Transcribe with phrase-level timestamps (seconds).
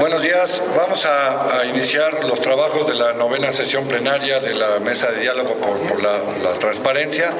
[0.00, 0.62] Buenos días.
[0.74, 5.56] Vamos a, iniciar los trabajos de la novena sesión plenaria de la Mesa de Diálogo
[5.56, 7.32] por, la, transparencia.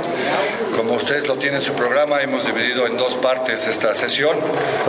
[0.76, 4.36] Como ustedes lo tienen en su programa, hemos dividido en dos partes esta sesión.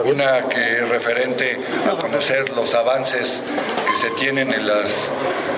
[0.03, 3.39] Una que es referente a conocer los avances
[3.87, 5.09] que se tienen en las,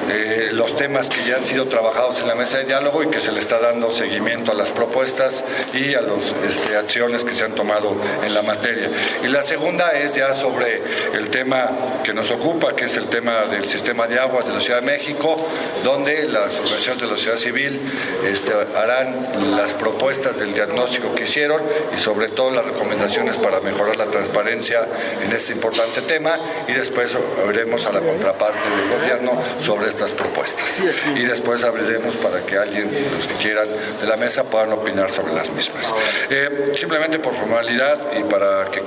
[0.09, 3.20] eh, los temas que ya han sido trabajados en la Mesa de Diálogo y que
[3.20, 5.43] se le está dando seguimiento a las propuestas
[5.73, 8.89] y a las este, acciones que se han tomado en la materia.
[9.23, 10.81] Y la segunda es ya sobre
[11.13, 11.71] el tema
[12.03, 14.85] que nos ocupa, que es el tema del sistema de aguas de la Ciudad de
[14.85, 15.35] México,
[15.84, 17.81] donde las organizaciones de la sociedad civil
[18.25, 21.61] este, harán las propuestas del diagnóstico que hicieron
[21.95, 24.88] y sobre todo las recomendaciones para mejorar la transparencia
[25.23, 30.81] en este importante tema y después abriremos a la contraparte del gobierno sobre estas propuestas.
[31.15, 33.67] Y después abriremos para que alguien, los que quieran
[34.02, 35.93] de la mesa, puedan opinar sobre las mismas.
[36.29, 38.83] Eh, simplemente por formalidad y para que eh,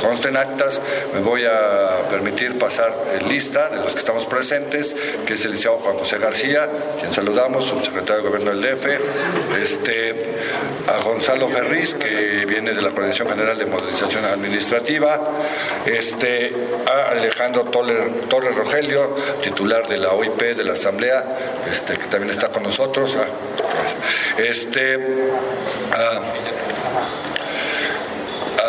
[0.00, 0.80] consten actas,
[1.14, 2.92] me voy a permitir pasar
[3.28, 4.94] lista de los que estamos presentes,
[5.26, 6.68] que es el licenciado Juan José García,
[7.00, 8.86] quien saludamos, subsecretario de Gobierno del DF,
[9.60, 10.16] este,
[10.88, 15.20] a Gonzalo Ferriz, que viene de la Coordinación General de Modernización Administrativa,
[15.86, 16.54] este,
[16.86, 21.24] a Alejandro Torres Rogelio, titular de la OIP de la Asamblea,
[21.70, 23.12] este, que también está con nosotros,
[24.38, 24.98] este,
[25.92, 26.20] a,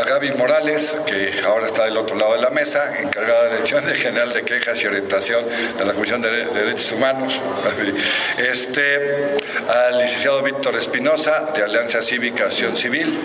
[0.08, 3.84] Gaby Morales, que ahora está del otro lado de la mesa, encargada de la Dirección
[3.84, 5.44] General de Quejas y Orientación
[5.78, 7.42] de la Comisión de Derechos Humanos.
[8.38, 13.20] Este, al licenciado Víctor Espinosa, de Alianza Cívica Acción Civil.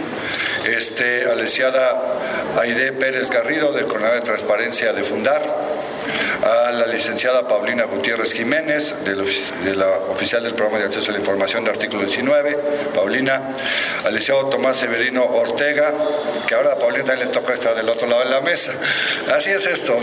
[0.67, 2.03] Este, a la licenciada
[2.59, 5.43] Aide Pérez Garrido, del Coordinador de Transparencia de Fundar
[6.43, 11.21] a la licenciada Paulina Gutiérrez Jiménez, de la oficial del Programa de Acceso a la
[11.21, 12.59] Información de artículo 19,
[12.95, 13.41] Paulina,
[14.05, 15.93] al licenciado Tomás Severino Ortega,
[16.47, 18.73] que ahora a Paulina también le toca estar del otro lado de la mesa.
[19.33, 19.97] Así es esto.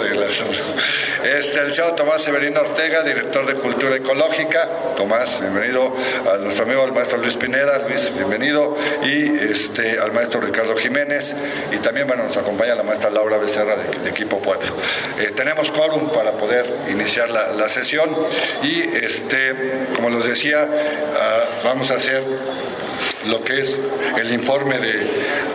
[1.23, 4.67] Este, al licenciado Tomás Severino Ortega, director de Cultura Ecológica.
[4.95, 5.93] Tomás, bienvenido.
[6.33, 8.75] A nuestro amigo el maestro Luis Pineda, Luis, bienvenido.
[9.03, 11.35] Y este, al maestro Ricardo Jiménez.
[11.71, 14.73] Y también bueno, nos acompaña la maestra Laura Becerra de, Equipo Pueblo.
[15.19, 18.09] Eh, tenemos quórum para poder iniciar la, sesión.
[18.63, 19.53] Y este,
[19.95, 20.67] como les decía,
[21.19, 22.23] ah, vamos a hacer
[23.27, 23.77] lo que es
[24.19, 24.99] el informe de,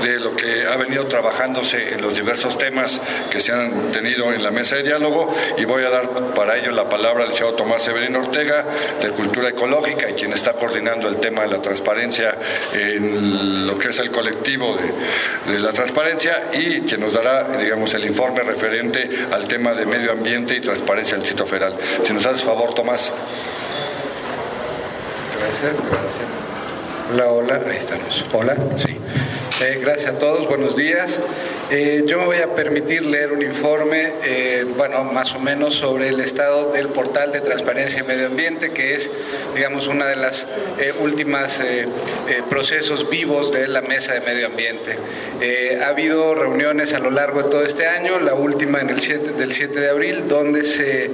[0.02, 3.00] de, lo que ha venido trabajándose en los diversos temas
[3.30, 6.72] que se han tenido en la mesa de diálogo y voy a dar para ello
[6.72, 8.64] la palabra al señor Tomás Severino Ortega
[9.00, 12.36] de Cultura Ecológica y quien está coordinando el tema de la transparencia
[12.72, 17.92] en lo que es el colectivo de, de la transparencia y quien nos dará, digamos,
[17.94, 21.74] el informe referente al tema de medio ambiente y transparencia del sitio federal.
[22.06, 23.12] Si nos haces favor, Tomás.
[25.40, 26.44] Gracias, gracias.
[27.12, 28.24] Hola, hola, ahí estamos.
[28.32, 28.96] Hola, sí.
[29.60, 31.16] Eh, gracias a todos, buenos días.
[31.70, 36.08] Eh, yo me voy a permitir leer un informe, eh, bueno, más o menos sobre
[36.08, 39.08] el estado del portal de transparencia y medio ambiente, que es,
[39.54, 40.48] digamos, una de las
[40.98, 41.60] últimas
[42.50, 44.98] procesos vivos de la mesa de medio ambiente.
[45.80, 49.34] ha habido reuniones a lo largo de todo este año, la última en el 7,
[49.34, 51.10] del 7 de abril, donde se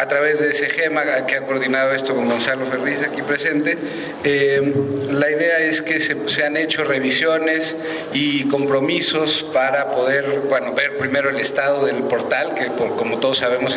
[0.00, 3.76] a través de ese GEMA que ha coordinado esto con Gonzalo Ferriz aquí presente,
[4.24, 4.72] eh,
[5.10, 7.76] la idea es que se, han hecho revisiones
[8.12, 13.76] y compromisos para poder, bueno, ver primero el estado del portal, que como todos sabemos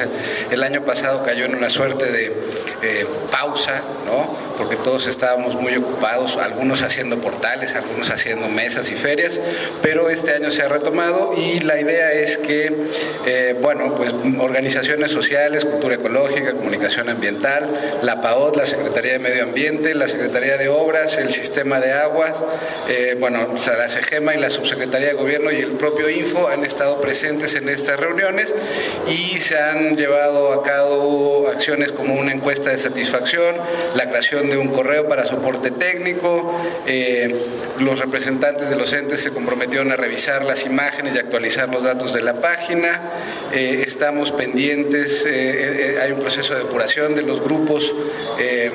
[0.52, 2.34] el, año pasado cayó en una suerte de
[2.86, 4.46] eh, pausa, ¿no?
[4.58, 9.40] porque todos estábamos muy ocupados, algunos haciendo portales, algunos haciendo mesas y ferias,
[9.82, 12.72] pero este año se ha retomado y la idea es que,
[13.26, 17.70] eh, bueno, pues organizaciones sociales, cultura ecológica, comunicación ambiental,
[18.02, 22.34] la PAOD, la Secretaría de Medio Ambiente, la Secretaría de Obras, el Sistema de Aguas,
[22.90, 27.02] eh, bueno, la CEGEMA y la Subsecretaría de Gobierno y el propio Info han estado
[27.02, 28.54] presentes en estas reuniones
[29.08, 33.56] y se han llevado a cabo acciones como una encuesta de satisfacción,
[33.96, 36.60] la creación de un correo para soporte técnico.
[36.86, 37.36] Eh,
[37.80, 42.14] los representantes de los entes se comprometieron a revisar las imágenes y actualizar los datos
[42.14, 43.02] de la página.
[43.54, 47.94] Eh, estamos pendientes, eh, hay un proceso de depuración de los grupos
[48.38, 48.72] de,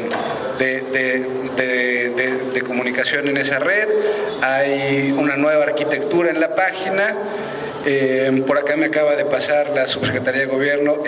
[2.52, 3.88] de comunicación en esa red.
[4.42, 7.16] Hay una nueva arquitectura en la página.
[7.86, 10.98] Eh, por acá me acaba de pasar la Subsecretaría de Gobierno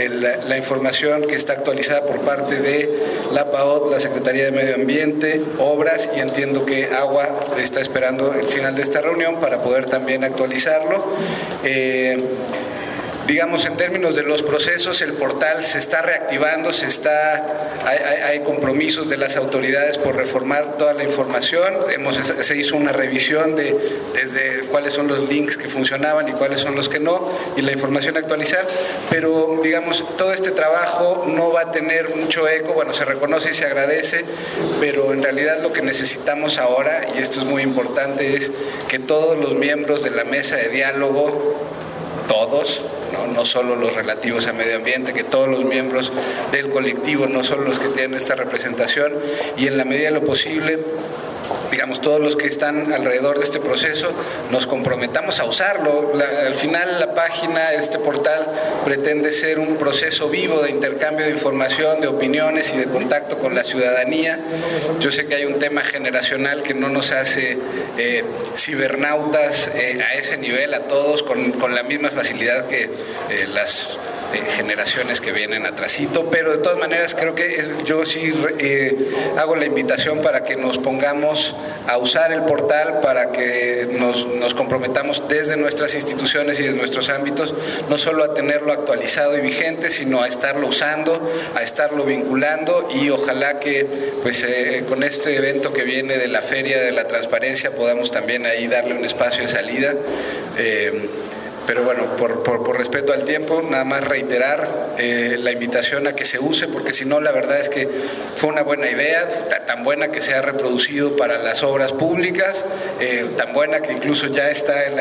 [0.47, 2.89] la información que está actualizada por parte de
[3.33, 7.29] la PAOT, la Secretaría de Medio Ambiente, Obras y entiendo que Agua
[7.59, 11.05] está esperando el final de esta reunión para poder también actualizarlo.
[11.65, 12.23] Eh,
[13.27, 17.71] digamos, en términos de los procesos, el portal se está reactivando, se está,
[18.27, 21.75] hay, compromisos de las autoridades por reformar toda la información.
[21.93, 23.77] Hemos, se hizo una revisión de
[24.13, 27.73] desde cuáles son los links que funcionaban y cuáles son los que no, y la
[27.73, 28.67] información actualizar.
[29.11, 33.55] Pero, digamos, todo este trabajo no va a tener mucho eco, bueno, se reconoce y
[33.55, 34.25] se agradece,
[34.81, 38.51] pero en realidad lo que necesitamos ahora, y esto es muy importante, es
[38.89, 41.69] que todos los miembros de la mesa de diálogo,
[42.29, 42.81] todos,
[43.35, 46.13] no, solo los relativos a medio ambiente, que todos los miembros
[46.51, 49.13] del colectivo, no solo los que tienen esta representación,
[49.57, 50.79] y en la medida de lo posible
[51.73, 54.13] digamos, todos los que están alrededor de este proceso,
[54.51, 56.13] nos comprometamos a usarlo.
[56.47, 58.47] al final la página, este portal,
[58.85, 63.55] pretende ser un proceso vivo de intercambio de información, de opiniones y de contacto con
[63.55, 64.39] la ciudadanía.
[65.01, 67.59] Yo sé que hay un tema generacional que no nos hace
[67.97, 68.23] eh,
[68.55, 73.97] cibernautas eh, a ese nivel, a todos, con, con la misma facilidad que eh, las
[74.39, 78.97] generaciones que vienen atrasito, pero de todas maneras creo que yo sí eh,
[79.37, 81.55] hago la invitación para que nos pongamos
[81.89, 87.09] a usar el portal, para que nos, nos comprometamos desde nuestras instituciones y desde nuestros
[87.09, 87.55] ámbitos,
[87.89, 91.21] no solo a tenerlo actualizado y vigente, sino a estarlo usando,
[91.55, 93.87] a estarlo vinculando y ojalá que
[94.23, 98.47] pues eh, con este evento que viene de la Feria de la Transparencia podamos también
[98.47, 99.95] ahí darle un espacio de salida.
[100.59, 101.09] Eh,
[101.67, 106.25] pero bueno, por, por, respeto al tiempo, nada más reiterar eh, la invitación a que
[106.25, 107.89] se use, porque si no, la verdad es que
[108.35, 112.65] fue una buena idea, tan buena que se ha reproducido para las obras públicas,
[113.01, 114.97] eh, tan buena que incluso ya está en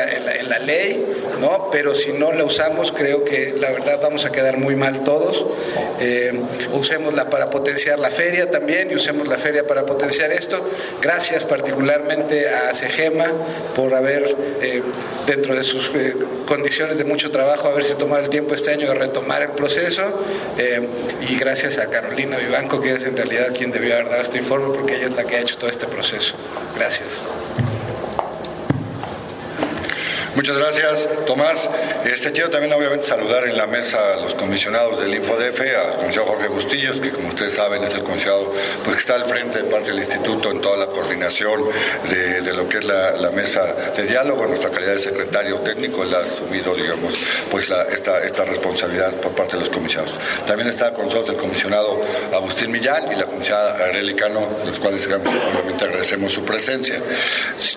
[0.48, 1.04] la, ley,
[1.40, 1.70] ¿no?
[1.72, 5.44] pero si no la usamos, creo que la verdad vamos a quedar muy mal todos.
[6.00, 6.32] Eh,
[6.72, 10.62] usémosla para potenciar la feria también y usemos la feria para potenciar esto.
[11.00, 13.26] Gracias particularmente a Segema
[13.74, 14.36] por haber,
[15.26, 15.90] dentro de sus
[16.52, 20.02] condiciones de mucho trabajo, haberse tomado el tiempo este año de retomar el proceso
[20.58, 20.86] eh,
[21.26, 24.66] y gracias a Carolina Vivanco, que es en realidad quien debió haber dado este informe
[24.76, 26.34] porque ella es la que ha hecho todo este proceso.
[26.76, 27.22] Gracias.
[30.34, 31.68] Muchas gracias, Tomás.
[32.06, 36.32] Este, quiero también obviamente saludar en la mesa a los comisionados del InfoDF, al comisionado
[36.32, 38.50] Jorge Bustillos, que como ustedes saben es el comisionado
[38.82, 41.60] pues, que está al frente de parte del instituto en toda la coordinación
[42.08, 44.44] de, lo que es la, mesa de diálogo.
[44.44, 47.14] En nuestra calidad de secretario técnico, él ha asumido, digamos,
[47.50, 50.16] pues esta, esta responsabilidad por parte de los comisionados.
[50.46, 52.00] También está con nosotros el comisionado
[52.32, 55.06] Agustín Millán y la comisionada Arely Cano, los cuales
[55.80, 56.96] agradecemos su presencia.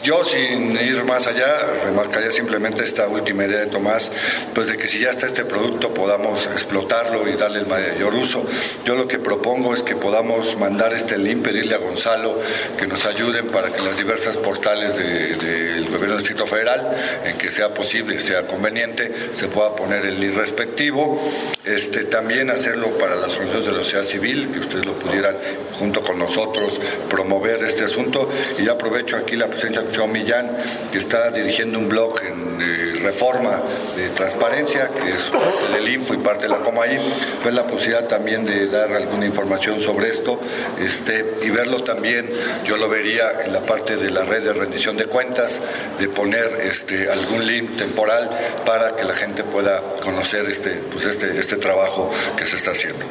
[0.03, 1.47] Yo, sin ir más allá,
[1.85, 4.11] remarcaría simplemente esta última idea de Tomás,
[4.53, 8.45] pues de que si ya está este producto podamos explotarlo y darle el mayor uso.
[8.85, 12.39] Yo lo que propongo es que podamos mandar este link, pedirle a Gonzalo
[12.77, 16.95] que nos ayuden para que las diversas portales del gobierno del Distrito Federal,
[17.25, 21.19] en que sea posible, sea conveniente, se pueda poner el link respectivo.
[21.63, 25.35] Este, también hacerlo para las organizaciones de la sociedad civil, que ustedes lo pudieran
[25.79, 28.29] junto con nosotros promover este asunto.
[28.59, 30.49] Y aprovecho aquí la presencia de Joe Millán,
[30.91, 33.61] que está dirigiendo un blog en de reforma
[33.95, 36.97] de transparencia, que es parte del Info y parte de la Comaí,
[37.41, 40.39] pues la posibilidad también de dar alguna información sobre esto
[40.79, 42.29] este, y verlo también,
[42.65, 45.61] yo lo vería en la parte de la red de rendición de cuentas,
[45.99, 48.29] de poner este, algún link temporal
[48.65, 53.05] para que la gente pueda conocer este, pues este, este trabajo que se está haciendo.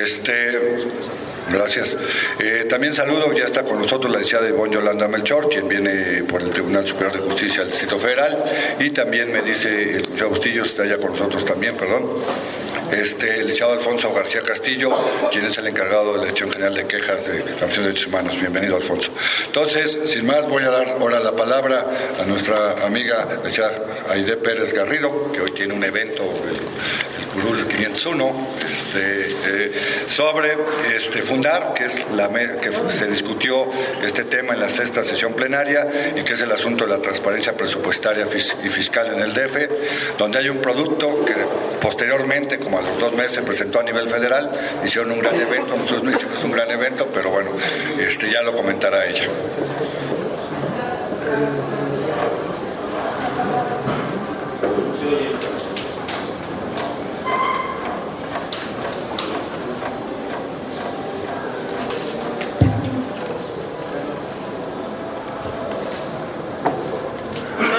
[0.00, 0.76] Este,
[1.50, 1.96] Gracias.
[2.40, 6.42] Eh, también saludo, ya está con nosotros la licenciada Ivonne Yolanda Melchor, quien viene por
[6.42, 8.42] el Tribunal Superior de Justicia del Distrito Federal,
[8.80, 12.04] y también me dice el José Bustillo, está allá con nosotros también, perdón,
[12.90, 14.90] este, el licenciado Alfonso García Castillo,
[15.30, 18.06] quien es el encargado de la Dirección General de Quejas de la Comisión de Derechos
[18.08, 18.40] Humanos.
[18.40, 19.10] Bienvenido, Alfonso.
[19.46, 21.86] Entonces, sin más, voy a dar ahora la palabra
[22.20, 26.24] a nuestra amiga, la Aide Pérez Garrido, que hoy tiene un evento,
[27.36, 29.72] 501 este, eh,
[30.08, 30.56] sobre
[30.94, 33.66] este, fundar, que es la que se discutió
[34.02, 37.52] este tema en la sexta sesión plenaria y que es el asunto de la transparencia
[37.52, 38.26] presupuestaria
[38.64, 41.34] y fiscal en el DF, donde hay un producto que
[41.80, 44.50] posteriormente, como a los dos meses, se presentó a nivel federal,
[44.84, 47.50] hicieron un gran evento, nosotros no hicimos un gran evento, pero bueno,
[47.98, 49.28] este, ya lo comentará ella.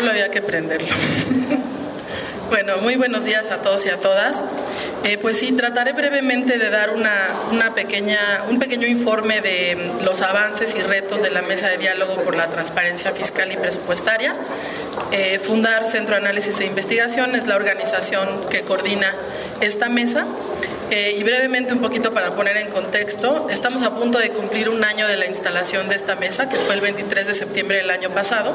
[0.05, 0.87] Había que prenderlo.
[2.49, 4.43] bueno, muy buenos días a todos y a todas.
[5.03, 10.75] Eh, pues sí, trataré brevemente de dar una, pequeña, un pequeño informe de los avances
[10.75, 14.35] y retos de la mesa de diálogo por la transparencia fiscal y presupuestaria.
[15.11, 19.13] eh, fundar Centro de Análisis e Investigación, es la organización que coordina
[19.61, 20.25] esta mesa.
[20.89, 24.83] Eh, y brevemente un poquito para poner en contexto, estamos a punto de cumplir un
[24.85, 28.09] año de la instalación de esta mesa, que fue el 23 de septiembre del año
[28.11, 28.53] pasado.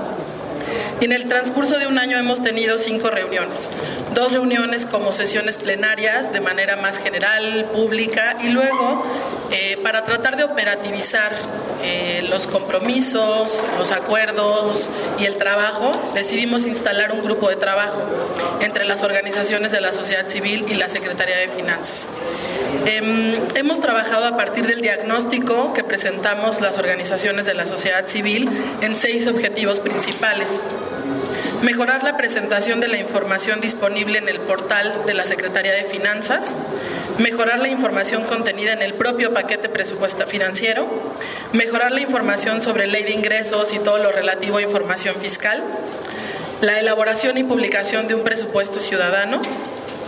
[1.00, 3.68] Y en el transcurso de un año hemos tenido cinco reuniones.
[4.14, 9.04] Dos reuniones como sesiones plenarias de manera más general, pública, y luego
[9.52, 11.32] eh, para tratar de operativizar
[11.82, 18.00] eh, los compromisos, los acuerdos y el trabajo, decidimos instalar un grupo de trabajo
[18.61, 22.06] entre las organizaciones de la sociedad civil y la Secretaría de Finanzas.
[22.87, 28.49] Em, hemos trabajado a partir del diagnóstico que presentamos las organizaciones de la sociedad civil
[28.80, 30.61] en seis objetivos principales.
[31.62, 36.54] Mejorar la presentación de la información disponible en el portal de la Secretaría de Finanzas.
[37.22, 40.88] Mejorar la información contenida en el propio paquete presupuesto financiero.
[41.52, 45.62] Mejorar la información sobre ley de ingresos y todo lo relativo a información fiscal.
[46.62, 49.40] La elaboración y publicación de un presupuesto ciudadano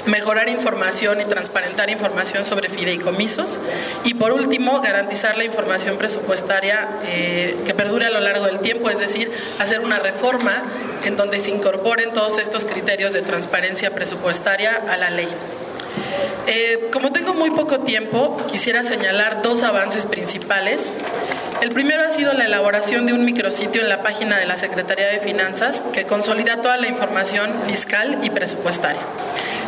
[0.06, 3.58] mejorar información y transparentar información sobre fideicomisos
[4.04, 8.90] y por último garantizar la información presupuestaria eh, que perdure a lo largo del tiempo,
[8.90, 10.52] es decir, hacer una reforma
[11.04, 15.28] en donde se incorporen todos estos criterios de transparencia presupuestaria a la ley.
[16.46, 20.90] Eh, como tengo muy poco tiempo, quisiera señalar dos avances principales.
[21.62, 25.06] El primero ha sido la elaboración de un micrositio en la página de la Secretaría
[25.06, 29.00] de Finanzas que consolida toda la información fiscal y presupuestaria.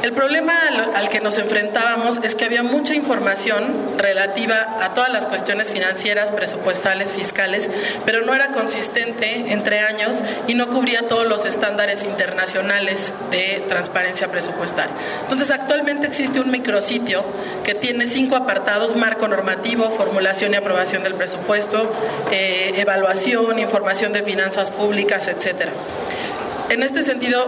[0.02, 0.52] El problema
[0.94, 3.64] al, que nos enfrentábamos es que había mucha información
[3.96, 7.68] relativa a todas las cuestiones financieras, presupuestales, fiscales,
[8.04, 14.28] pero no era consistente entre años y no cubría todos los estándares internacionales de transparencia
[14.28, 14.94] presupuestaria.
[15.22, 17.24] Entonces, actualmente existe un micrositio
[17.64, 21.90] que tiene cinco apartados, marco normativo, formulación y aprobación del presupuesto,
[22.30, 25.72] eh, evaluación, información de finanzas públicas, etcétera.
[26.68, 27.46] En este sentido,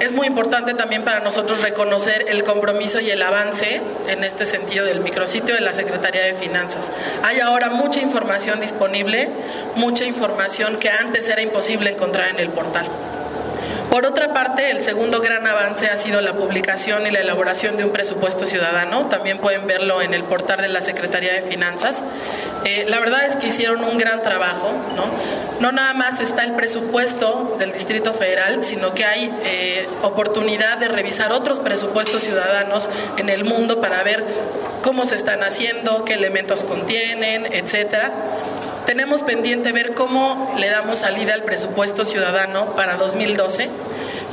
[0.00, 4.84] es muy importante también para nosotros reconocer el compromiso y el avance en este sentido
[4.84, 6.90] del micrositio de la Secretaría de Finanzas.
[7.22, 9.30] Hay ahora mucha información disponible,
[9.76, 12.86] mucha información que antes era imposible encontrar en el portal.
[13.88, 17.84] Por otra parte, el segundo gran avance ha sido la publicación y la elaboración de
[17.84, 19.06] un presupuesto ciudadano.
[19.06, 22.02] También pueden verlo en el portal de la Secretaría de Finanzas.
[22.64, 24.72] Eh, la verdad es que hicieron un gran trabajo.
[24.96, 25.43] ¿no?
[25.60, 30.88] No nada más está el presupuesto del Distrito Federal, sino que hay eh, oportunidad de
[30.88, 34.24] revisar otros presupuestos ciudadanos en el mundo para ver
[34.82, 38.12] cómo se están haciendo, qué elementos contienen, etcétera.
[38.86, 43.70] Tenemos pendiente ver cómo le damos salida al presupuesto ciudadano para 2012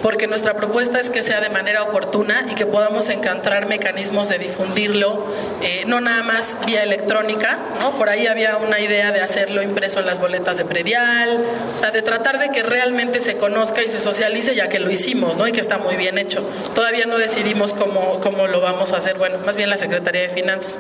[0.02, 4.40] porque nuestra propuesta es que sea de manera oportuna y que podamos encontrar mecanismos de
[4.40, 5.26] difundirlo,
[5.62, 7.92] eh, no nada más vía electrónica, ¿no?
[7.92, 11.44] Por ahí había una idea de hacerlo impreso en las boletas de predial,
[11.76, 14.90] o sea, de tratar de que realmente se conozca y se socialice, ya que lo
[14.90, 15.48] hicimos, ¿no?
[15.48, 16.44] Y que está muy bien hecho.
[16.74, 20.30] Todavía no decidimos cómo, cómo lo vamos a hacer, bueno, más bien la Secretaría de
[20.30, 20.80] Finanzas.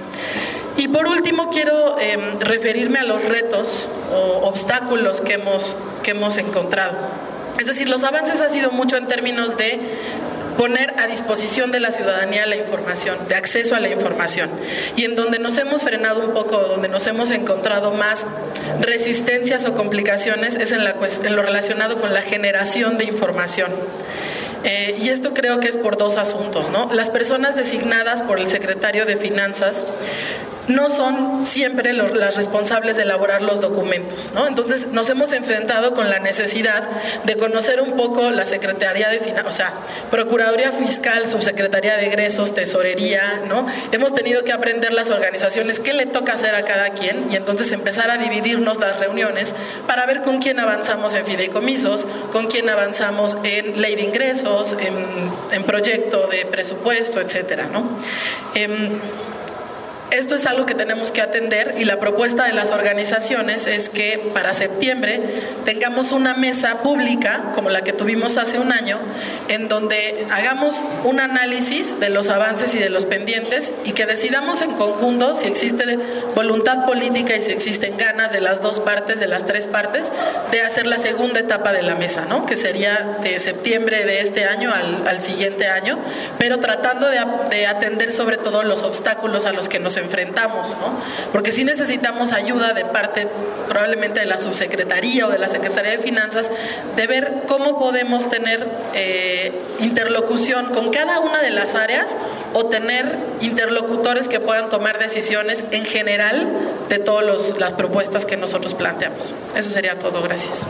[0.77, 6.37] Y por último, quiero em, referirme a los retos o obstáculos que hemos, que hemos
[6.37, 6.93] encontrado.
[7.60, 9.79] Es decir, los avances han sido mucho en términos de
[10.58, 14.50] poner a disposición de la ciudadanía la información, de acceso a la información.
[14.96, 18.25] Y en donde nos hemos frenado un poco, donde nos hemos encontrado más
[18.79, 23.72] resistencias o complicaciones, es en, la, en lo relacionado con la generación de información.
[24.63, 26.93] Eh, y esto creo que es por dos asuntos, ¿no?
[26.93, 29.84] Las personas designadas por el secretario de Finanzas
[30.67, 34.31] no son siempre las responsables de elaborar los documentos.
[34.33, 34.47] ¿no?
[34.47, 36.83] Entonces nos hemos enfrentado con la necesidad
[37.23, 39.73] de conocer un poco la Secretaría de Finanzas, o sea,
[40.09, 43.65] Procuraduría Fiscal, Subsecretaría de Egresos, Tesorería, ¿no?
[43.91, 47.71] Hemos tenido que aprender las organizaciones qué le toca hacer a cada quien y entonces
[47.71, 49.53] empezar a dividirnos las reuniones
[49.87, 55.63] para ver con quién avanzamos en fideicomisos, con quién avanzamos en ley de ingresos, en,
[55.63, 57.83] proyecto de presupuesto, etcétera, ¿no?
[58.55, 58.99] Em,
[60.11, 64.31] esto es algo que tenemos que atender y la propuesta de las organizaciones es que
[64.33, 65.21] para septiembre
[65.63, 68.97] tengamos una mesa pública como la que tuvimos hace un año,
[69.47, 74.61] en donde hagamos un análisis de los avances y de los pendientes y que decidamos
[74.61, 75.97] en conjunto si existe
[76.35, 80.11] voluntad política y si existen ganas de las dos partes, de las tres partes,
[80.51, 82.45] de hacer la segunda etapa de la mesa, ¿no?
[82.45, 85.99] que sería de septiembre de este año al, siguiente año,
[86.39, 87.19] pero tratando de,
[87.51, 90.93] de atender sobre todo los obstáculos a los que nos enfrentamos, ¿no?
[91.31, 93.27] Porque sí necesitamos ayuda de parte
[93.67, 96.51] probablemente de la subsecretaría o de la Secretaría de Finanzas
[96.96, 102.15] de ver cómo podemos tener eh, interlocución con cada una de las áreas
[102.53, 103.05] o tener
[103.39, 106.48] interlocutores que puedan tomar decisiones en general
[106.89, 109.34] de todas las propuestas que nosotros planteamos.
[109.55, 110.22] Eso sería todo.
[110.22, 110.65] Gracias.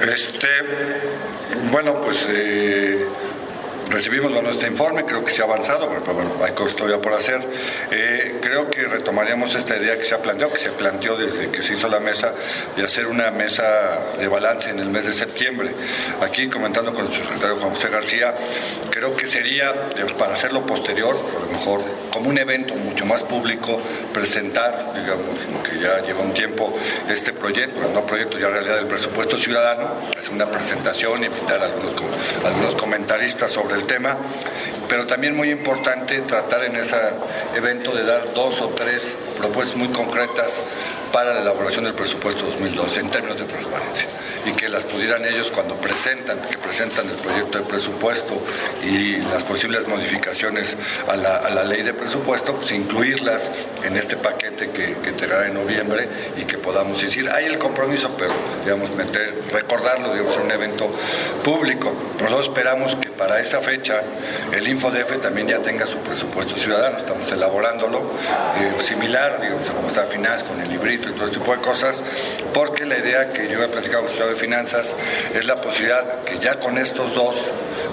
[0.00, 0.48] Este,
[1.72, 3.04] bueno, pues eh,
[3.90, 7.12] recibimos bueno, este informe, creo que se ha avanzado, pero, bueno, hay cosas todavía por
[7.14, 7.40] hacer.
[7.90, 11.62] Eh, creo que retomaríamos esta idea que se ha planteado, que se planteó desde que
[11.62, 12.32] se hizo la mesa,
[12.76, 13.64] de hacer una mesa
[14.18, 15.70] de balance en el mes de septiembre.
[16.20, 18.34] Aquí, comentando con el secretario Juan José García,
[18.90, 19.72] creo que sería,
[20.18, 21.80] para hacerlo posterior, a lo mejor
[22.12, 23.80] como un evento mucho más público,
[24.12, 26.76] presentar, digamos, que ya lleva un tiempo,
[27.08, 29.90] este proyecto, no proyecto ya realidad del presupuesto ciudadano,
[30.20, 31.94] es una presentación, invitar algunos,
[32.44, 34.16] a algunos comentaristas sobre el tema,
[34.88, 36.96] pero también muy importante tratar en ese
[37.54, 40.62] evento de dar dos o tres propuestas muy concretas
[41.12, 44.06] para la elaboración del presupuesto 2012 en términos de transparencia
[44.46, 48.40] y que las pudieran ellos cuando presentan, que presentan el proyecto de presupuesto
[48.84, 50.76] y las posibles modificaciones
[51.08, 53.50] a la, ley de presupuesto, pues incluirlas
[53.84, 55.10] en este paquete que, que
[55.46, 58.32] en noviembre y que podamos decir, hay el compromiso, pero
[58.64, 60.90] digamos, meter, recordarlo, digamos, un evento
[61.44, 61.92] público.
[62.20, 64.00] Nosotros esperamos que para esa fecha
[64.52, 70.04] el InfoDF también ya tenga su presupuesto ciudadano, estamos elaborándolo, eh, similar, digamos, como está
[70.04, 72.02] Finanzas con el librito y todo este tipo de cosas,
[72.54, 74.94] porque la idea que yo he platicado con Finanzas
[75.34, 77.36] es la posibilidad que ya con estos dos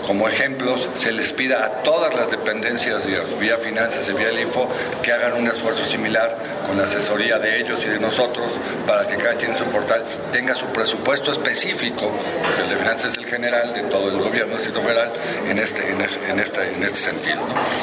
[0.05, 3.01] como ejemplos se les pida a todas las dependencias
[3.39, 4.69] vía finanzas y vía el info
[5.01, 6.35] que hagan un esfuerzo similar
[6.65, 8.53] con la asesoría de ellos y de nosotros
[8.87, 12.11] para que cada quien en su portal tenga su presupuesto específico,
[12.43, 15.11] porque el de finanzas es el general de todo el gobierno, el Distrito Federal,
[15.49, 17.41] en este, en este, en este, sentido.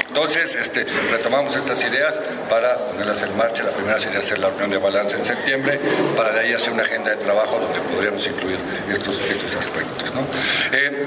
[0.09, 3.63] Entonces, este, retomamos estas ideas para ponerlas en marcha.
[3.63, 5.79] La primera sería hacer la reunión de balance en septiembre,
[6.17, 8.59] para de ahí hacer una agenda de trabajo donde podríamos incluir
[8.93, 10.15] estos, estos aspectos.
[10.15, 10.23] ¿no?
[10.73, 11.07] Eh,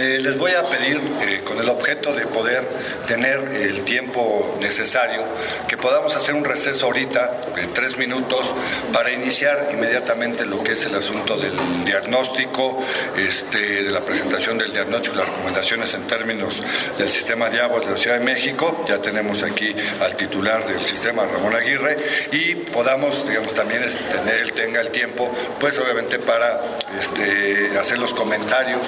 [0.00, 2.64] eh, les voy a pedir, eh, con el objeto de poder
[3.06, 5.22] tener el tiempo necesario,
[5.68, 8.54] que podamos hacer un receso ahorita tres minutos
[8.92, 11.52] para iniciar inmediatamente lo que es el asunto del
[11.84, 12.82] diagnóstico,
[13.16, 16.62] este, de la presentación del diagnóstico las recomendaciones en términos
[16.98, 18.84] del sistema de aguas de la Ciudad de México.
[18.88, 21.96] Ya tenemos aquí al titular del sistema, Ramón Aguirre,
[22.32, 26.60] y podamos, digamos, también tener, él tenga el tiempo, pues obviamente para
[27.00, 28.80] este, hacer los comentarios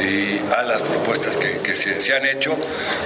[0.00, 2.56] y a las propuestas que, se, han hecho.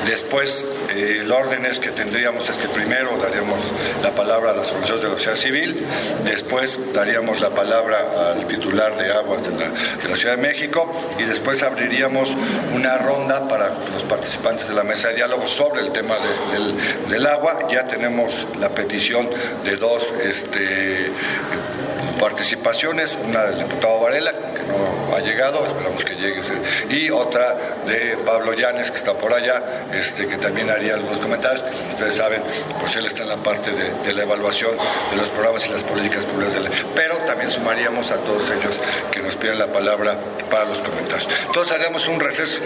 [0.07, 3.59] Después, eh, el orden es que tendríamos es que primero daríamos
[4.03, 5.87] la palabra a las organizaciones de la sociedad civil,
[6.25, 11.63] después daríamos la palabra al titular de aguas de la, Ciudad de México y después
[11.63, 12.31] abriríamos
[12.75, 16.15] una ronda para los participantes de la mesa de diálogo sobre el tema
[17.09, 17.69] del, agua.
[17.71, 19.29] Ya tenemos la petición
[19.65, 21.11] de dos este,
[22.21, 26.43] participaciones, una del diputado Varela, que no ha llegado, esperamos que llegue,
[26.91, 31.63] y otra de Pablo Llanes, que está por allá, este, que también haría algunos comentarios,
[31.63, 32.43] como ustedes saben,
[32.81, 34.71] pues él está en la parte de, la evaluación
[35.11, 38.79] de los programas y las políticas públicas de la pero también sumaríamos a todos ellos
[39.11, 40.17] que nos piden la palabra
[40.51, 41.29] para los comentarios.
[41.47, 42.61] Entonces haríamos un receso.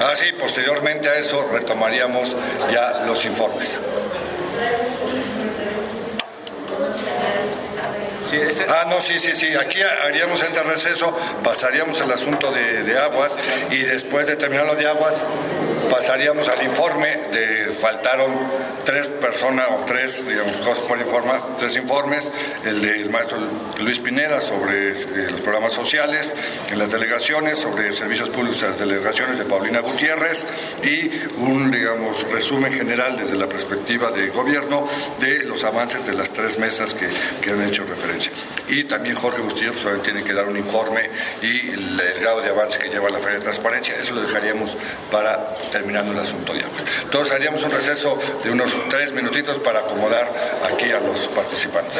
[0.00, 2.34] Ah, sí, posteriormente a eso retomaríamos
[2.72, 3.78] ya los informes.
[8.32, 9.54] Este- ah, no, sí, sí, sí.
[9.54, 13.32] Aquí haríamos este receso, pasaríamos al asunto de, de aguas
[13.70, 15.14] y después de terminar lo de aguas,
[15.90, 18.32] pasaríamos al informe de faltaron
[18.84, 22.30] tres personas o tres, digamos, cosas por informar, tres informes,
[22.64, 23.38] el del maestro
[23.80, 24.96] Luis Pineda sobre eh,
[25.30, 26.32] los programas sociales
[26.70, 30.46] en las delegaciones, sobre servicios públicos en las delegaciones de Paulina Gutiérrez
[30.82, 34.88] y un, digamos, resumen general desde la perspectiva de gobierno
[35.20, 37.08] de los avances de las tres mesas que,
[37.42, 38.32] que han hecho referencia.
[38.68, 41.08] Y también Jorge Bustillo pues, tiene que dar un informe
[41.42, 44.76] y el, grado de avance que lleva la Feria de Transparencia, eso lo dejaríamos
[45.10, 46.84] para terminando el asunto de aguas.
[47.02, 50.28] Entonces haríamos un receso de unos tres minutitos para acomodar
[50.72, 51.98] aquí a los participantes.